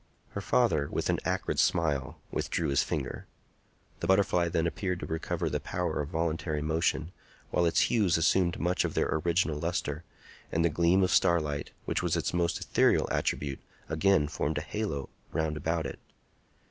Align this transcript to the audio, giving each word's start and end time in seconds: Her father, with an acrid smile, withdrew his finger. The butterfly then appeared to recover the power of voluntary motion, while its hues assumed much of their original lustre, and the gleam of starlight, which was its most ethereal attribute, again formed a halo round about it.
Her 0.29 0.41
father, 0.41 0.89
with 0.91 1.11
an 1.11 1.19
acrid 1.25 1.59
smile, 1.59 2.17
withdrew 2.31 2.69
his 2.69 2.81
finger. 2.81 3.27
The 3.99 4.07
butterfly 4.07 4.49
then 4.49 4.65
appeared 4.65 4.99
to 5.01 5.05
recover 5.05 5.47
the 5.47 5.59
power 5.59 6.01
of 6.01 6.09
voluntary 6.09 6.63
motion, 6.63 7.11
while 7.51 7.67
its 7.67 7.81
hues 7.81 8.17
assumed 8.17 8.59
much 8.59 8.83
of 8.83 8.95
their 8.95 9.05
original 9.11 9.59
lustre, 9.59 10.03
and 10.51 10.65
the 10.65 10.69
gleam 10.69 11.03
of 11.03 11.11
starlight, 11.11 11.69
which 11.85 12.01
was 12.01 12.15
its 12.17 12.33
most 12.33 12.59
ethereal 12.59 13.07
attribute, 13.11 13.59
again 13.89 14.27
formed 14.27 14.57
a 14.57 14.61
halo 14.63 15.07
round 15.33 15.55
about 15.55 15.85
it. 15.85 15.99